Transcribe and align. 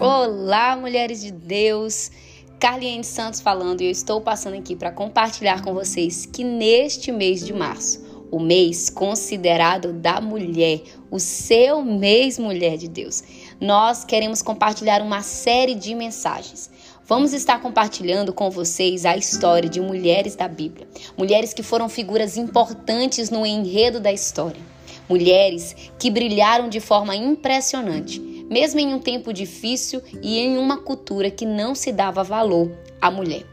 Olá, 0.00 0.76
mulheres 0.76 1.20
de 1.20 1.32
Deus! 1.32 2.12
Carliane 2.60 3.02
Santos 3.02 3.40
falando 3.40 3.80
e 3.80 3.86
eu 3.86 3.90
estou 3.90 4.20
passando 4.20 4.54
aqui 4.54 4.76
para 4.76 4.92
compartilhar 4.92 5.60
com 5.60 5.74
vocês 5.74 6.24
que 6.24 6.44
neste 6.44 7.10
mês 7.10 7.44
de 7.44 7.52
março, 7.52 8.06
o 8.30 8.38
mês 8.38 8.88
considerado 8.88 9.92
da 9.92 10.20
mulher, 10.20 10.82
o 11.10 11.18
seu 11.18 11.82
mês 11.82 12.38
mulher 12.38 12.76
de 12.76 12.86
Deus, 12.86 13.24
nós 13.60 14.04
queremos 14.04 14.40
compartilhar 14.40 15.02
uma 15.02 15.20
série 15.20 15.74
de 15.74 15.96
mensagens. 15.96 16.70
Vamos 17.04 17.32
estar 17.32 17.60
compartilhando 17.60 18.32
com 18.32 18.48
vocês 18.52 19.04
a 19.04 19.16
história 19.16 19.68
de 19.68 19.80
mulheres 19.80 20.36
da 20.36 20.46
Bíblia, 20.46 20.86
mulheres 21.16 21.52
que 21.52 21.64
foram 21.64 21.88
figuras 21.88 22.36
importantes 22.36 23.30
no 23.30 23.44
enredo 23.44 23.98
da 23.98 24.12
história, 24.12 24.62
mulheres 25.08 25.74
que 25.98 26.08
brilharam 26.08 26.68
de 26.68 26.78
forma 26.78 27.16
impressionante 27.16 28.37
mesmo 28.48 28.80
em 28.80 28.94
um 28.94 28.98
tempo 28.98 29.32
difícil 29.32 30.02
e 30.22 30.38
em 30.38 30.58
uma 30.58 30.78
cultura 30.78 31.30
que 31.30 31.46
não 31.46 31.74
se 31.74 31.92
dava 31.92 32.24
valor 32.24 32.70
à 33.00 33.10
mulher. 33.10 33.44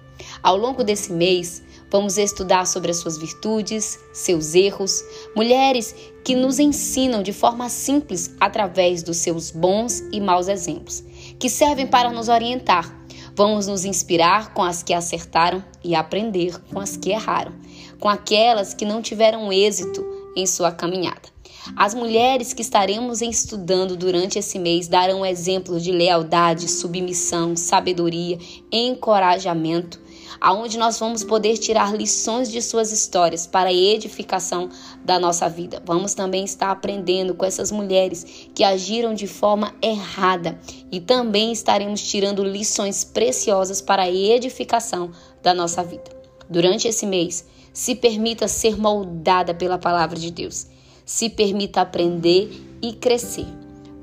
Ao 0.42 0.56
longo 0.56 0.84
desse 0.84 1.12
mês, 1.12 1.62
vamos 1.92 2.18
estudar 2.18 2.66
sobre 2.66 2.92
as 2.92 2.98
suas 2.98 3.18
virtudes, 3.18 4.00
seus 4.14 4.56
erros, 4.56 5.04
mulheres 5.36 5.94
que 6.24 6.36
nos 6.36 6.60
ensinam 6.60 7.22
de 7.22 7.34
forma 7.34 7.70
simples 7.70 8.36
através 8.40 9.04
dos 9.04 9.18
seus 9.18 9.52
bons 9.52 10.02
e 10.12 10.20
maus 10.20 10.48
exemplos, 10.48 11.04
que 11.38 11.50
servem 11.50 11.88
para 11.88 12.10
nos 12.12 12.30
orientar. 12.30 12.94
Vamos 13.36 13.68
nos 13.68 13.84
inspirar 13.84 14.54
com 14.54 14.64
as 14.64 14.82
que 14.82 14.94
acertaram 14.94 15.64
e 15.84 15.94
aprender 15.94 16.58
com 16.72 16.80
as 16.80 16.96
que 16.96 17.12
erraram, 17.12 17.54
com 18.00 18.08
aquelas 18.08 18.74
que 18.74 18.86
não 18.86 19.02
tiveram 19.02 19.52
êxito 19.52 20.06
em 20.36 20.46
sua 20.46 20.72
caminhada. 20.72 21.35
As 21.76 21.96
mulheres 21.96 22.54
que 22.54 22.62
estaremos 22.62 23.22
estudando 23.22 23.98
durante 23.98 24.38
esse 24.38 24.60
mês 24.60 24.88
darão 24.88 25.26
exemplos 25.26 25.84
de 25.84 25.92
lealdade, 25.92 26.70
submissão, 26.70 27.56
sabedoria, 27.56 28.38
encorajamento, 28.72 30.00
aonde 30.40 30.78
nós 30.78 31.00
vamos 31.00 31.24
poder 31.24 31.58
tirar 31.58 31.96
lições 31.96 32.52
de 32.52 32.62
suas 32.62 32.92
histórias 32.92 33.48
para 33.48 33.70
a 33.70 33.74
edificação 33.74 34.70
da 35.04 35.20
nossa 35.20 35.50
vida. 35.50 35.82
Vamos 35.84 36.14
também 36.14 36.46
estar 36.46 36.70
aprendendo 36.70 37.34
com 37.34 37.46
essas 37.46 37.72
mulheres 37.72 38.48
que 38.54 38.64
agiram 38.64 39.16
de 39.16 39.26
forma 39.26 39.74
errada 39.82 40.60
e 40.92 41.00
também 41.00 41.52
estaremos 41.52 42.02
tirando 42.02 42.44
lições 42.44 43.04
preciosas 43.04 43.82
para 43.82 44.04
a 44.04 44.12
edificação 44.12 45.10
da 45.42 45.54
nossa 45.54 45.84
vida. 45.84 46.12
Durante 46.48 46.88
esse 46.88 47.08
mês, 47.08 47.44
se 47.74 47.96
permita 47.96 48.48
ser 48.48 48.78
moldada 48.78 49.54
pela 49.54 49.80
palavra 49.80 50.18
de 50.18 50.30
Deus 50.30 50.68
se 51.06 51.30
permita 51.30 51.82
aprender 51.82 52.50
e 52.82 52.94
crescer. 52.94 53.46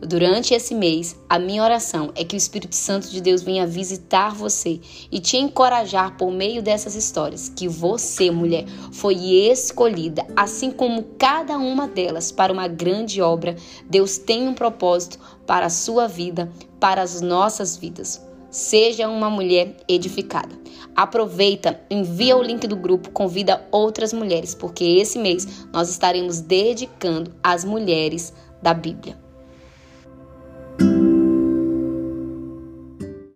Durante 0.04 0.52
esse 0.52 0.74
mês, 0.74 1.16
a 1.28 1.38
minha 1.38 1.62
oração 1.62 2.10
é 2.16 2.24
que 2.24 2.34
o 2.34 2.36
Espírito 2.36 2.74
Santo 2.74 3.08
de 3.08 3.20
Deus 3.20 3.40
venha 3.40 3.64
visitar 3.64 4.34
você 4.34 4.80
e 5.12 5.20
te 5.20 5.36
encorajar 5.36 6.16
por 6.16 6.32
meio 6.32 6.60
dessas 6.60 6.96
histórias, 6.96 7.48
que 7.48 7.68
você, 7.68 8.28
mulher, 8.28 8.64
foi 8.90 9.14
escolhida, 9.14 10.26
assim 10.34 10.72
como 10.72 11.04
cada 11.16 11.56
uma 11.56 11.86
delas, 11.86 12.32
para 12.32 12.52
uma 12.52 12.66
grande 12.66 13.22
obra. 13.22 13.54
Deus 13.88 14.18
tem 14.18 14.48
um 14.48 14.54
propósito 14.54 15.20
para 15.46 15.66
a 15.66 15.70
sua 15.70 16.08
vida, 16.08 16.50
para 16.80 17.00
as 17.00 17.20
nossas 17.20 17.76
vidas. 17.76 18.31
Seja 18.52 19.08
uma 19.08 19.30
mulher 19.30 19.76
edificada. 19.88 20.54
Aproveita, 20.94 21.80
envia 21.90 22.36
o 22.36 22.42
link 22.42 22.66
do 22.66 22.76
grupo, 22.76 23.10
convida 23.10 23.66
outras 23.72 24.12
mulheres, 24.12 24.54
porque 24.54 24.84
esse 24.84 25.18
mês 25.18 25.64
nós 25.72 25.88
estaremos 25.88 26.42
dedicando 26.42 27.32
às 27.42 27.64
mulheres 27.64 28.34
da 28.60 28.74
Bíblia. 28.74 29.21